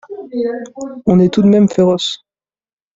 [1.05, 2.25] On est tout de même féroce.